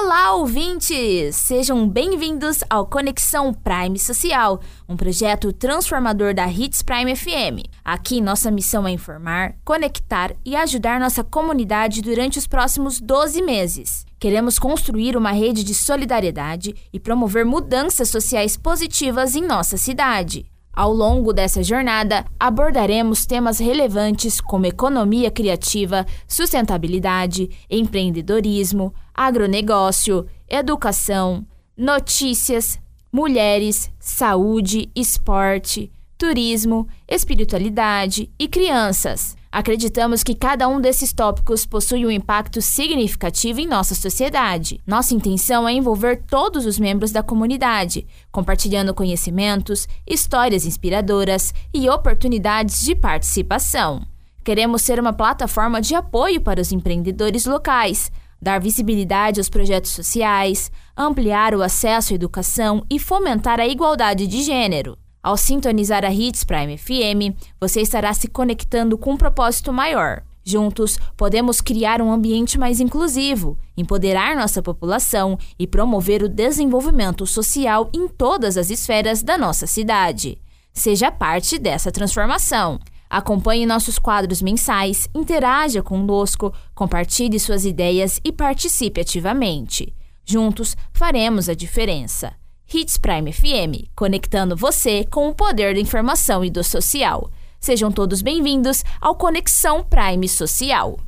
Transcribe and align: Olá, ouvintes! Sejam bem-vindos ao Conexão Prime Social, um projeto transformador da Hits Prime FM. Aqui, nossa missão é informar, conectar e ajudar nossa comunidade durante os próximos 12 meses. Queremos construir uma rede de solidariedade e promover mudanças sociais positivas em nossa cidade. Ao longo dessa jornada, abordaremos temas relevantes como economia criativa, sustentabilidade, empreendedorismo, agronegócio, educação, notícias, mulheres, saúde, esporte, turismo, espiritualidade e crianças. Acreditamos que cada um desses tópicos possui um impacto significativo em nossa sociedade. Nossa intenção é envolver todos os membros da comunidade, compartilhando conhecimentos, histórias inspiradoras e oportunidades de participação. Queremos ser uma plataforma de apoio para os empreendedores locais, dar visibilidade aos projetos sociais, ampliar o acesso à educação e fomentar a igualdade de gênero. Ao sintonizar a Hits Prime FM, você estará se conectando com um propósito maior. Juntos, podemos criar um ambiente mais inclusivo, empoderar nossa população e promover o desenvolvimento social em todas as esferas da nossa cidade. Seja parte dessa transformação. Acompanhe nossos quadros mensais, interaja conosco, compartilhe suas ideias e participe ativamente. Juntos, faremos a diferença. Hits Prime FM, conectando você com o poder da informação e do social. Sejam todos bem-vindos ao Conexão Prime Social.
Olá, 0.00 0.32
ouvintes! 0.34 1.34
Sejam 1.34 1.86
bem-vindos 1.88 2.60
ao 2.70 2.86
Conexão 2.86 3.52
Prime 3.52 3.98
Social, 3.98 4.60
um 4.88 4.96
projeto 4.96 5.52
transformador 5.52 6.32
da 6.32 6.46
Hits 6.46 6.82
Prime 6.82 7.16
FM. 7.16 7.66
Aqui, 7.84 8.20
nossa 8.20 8.48
missão 8.48 8.86
é 8.86 8.92
informar, 8.92 9.56
conectar 9.64 10.36
e 10.46 10.54
ajudar 10.54 11.00
nossa 11.00 11.24
comunidade 11.24 12.00
durante 12.00 12.38
os 12.38 12.46
próximos 12.46 13.00
12 13.00 13.42
meses. 13.42 14.06
Queremos 14.20 14.56
construir 14.56 15.16
uma 15.16 15.32
rede 15.32 15.64
de 15.64 15.74
solidariedade 15.74 16.76
e 16.92 17.00
promover 17.00 17.44
mudanças 17.44 18.08
sociais 18.08 18.56
positivas 18.56 19.34
em 19.34 19.44
nossa 19.44 19.76
cidade. 19.76 20.46
Ao 20.78 20.92
longo 20.92 21.32
dessa 21.32 21.60
jornada, 21.60 22.24
abordaremos 22.38 23.26
temas 23.26 23.58
relevantes 23.58 24.40
como 24.40 24.64
economia 24.64 25.28
criativa, 25.28 26.06
sustentabilidade, 26.28 27.50
empreendedorismo, 27.68 28.94
agronegócio, 29.12 30.24
educação, 30.48 31.44
notícias, 31.76 32.78
mulheres, 33.10 33.90
saúde, 33.98 34.88
esporte, 34.94 35.90
turismo, 36.16 36.86
espiritualidade 37.08 38.30
e 38.38 38.46
crianças. 38.46 39.36
Acreditamos 39.50 40.22
que 40.22 40.34
cada 40.34 40.68
um 40.68 40.78
desses 40.78 41.12
tópicos 41.12 41.64
possui 41.64 42.04
um 42.04 42.10
impacto 42.10 42.60
significativo 42.60 43.60
em 43.60 43.66
nossa 43.66 43.94
sociedade. 43.94 44.80
Nossa 44.86 45.14
intenção 45.14 45.66
é 45.66 45.72
envolver 45.72 46.22
todos 46.28 46.66
os 46.66 46.78
membros 46.78 47.12
da 47.12 47.22
comunidade, 47.22 48.06
compartilhando 48.30 48.92
conhecimentos, 48.92 49.88
histórias 50.06 50.66
inspiradoras 50.66 51.54
e 51.72 51.88
oportunidades 51.88 52.82
de 52.82 52.94
participação. 52.94 54.06
Queremos 54.44 54.82
ser 54.82 55.00
uma 55.00 55.14
plataforma 55.14 55.80
de 55.80 55.94
apoio 55.94 56.42
para 56.42 56.60
os 56.60 56.70
empreendedores 56.70 57.46
locais, 57.46 58.12
dar 58.40 58.60
visibilidade 58.60 59.40
aos 59.40 59.48
projetos 59.48 59.92
sociais, 59.92 60.70
ampliar 60.96 61.54
o 61.54 61.62
acesso 61.62 62.12
à 62.12 62.16
educação 62.16 62.84
e 62.90 62.98
fomentar 62.98 63.60
a 63.60 63.66
igualdade 63.66 64.26
de 64.26 64.42
gênero. 64.42 64.96
Ao 65.22 65.36
sintonizar 65.36 66.04
a 66.04 66.12
Hits 66.12 66.44
Prime 66.44 66.78
FM, 66.78 67.36
você 67.60 67.80
estará 67.80 68.14
se 68.14 68.28
conectando 68.28 68.96
com 68.96 69.12
um 69.12 69.16
propósito 69.16 69.72
maior. 69.72 70.22
Juntos, 70.44 70.98
podemos 71.16 71.60
criar 71.60 72.00
um 72.00 72.10
ambiente 72.10 72.58
mais 72.58 72.80
inclusivo, 72.80 73.58
empoderar 73.76 74.34
nossa 74.34 74.62
população 74.62 75.38
e 75.58 75.66
promover 75.66 76.22
o 76.22 76.28
desenvolvimento 76.28 77.26
social 77.26 77.90
em 77.92 78.08
todas 78.08 78.56
as 78.56 78.70
esferas 78.70 79.22
da 79.22 79.36
nossa 79.36 79.66
cidade. 79.66 80.38
Seja 80.72 81.10
parte 81.10 81.58
dessa 81.58 81.92
transformação. 81.92 82.78
Acompanhe 83.10 83.66
nossos 83.66 83.98
quadros 83.98 84.40
mensais, 84.40 85.08
interaja 85.14 85.82
conosco, 85.82 86.50
compartilhe 86.74 87.38
suas 87.38 87.64
ideias 87.64 88.20
e 88.24 88.32
participe 88.32 89.00
ativamente. 89.00 89.94
Juntos, 90.24 90.76
faremos 90.92 91.48
a 91.48 91.54
diferença. 91.54 92.32
Hits 92.70 92.98
Prime 92.98 93.32
FM, 93.32 93.88
conectando 93.96 94.54
você 94.54 95.02
com 95.02 95.26
o 95.26 95.34
poder 95.34 95.72
da 95.72 95.80
informação 95.80 96.44
e 96.44 96.50
do 96.50 96.62
social. 96.62 97.30
Sejam 97.58 97.90
todos 97.90 98.20
bem-vindos 98.20 98.84
ao 99.00 99.14
Conexão 99.14 99.82
Prime 99.82 100.28
Social. 100.28 100.98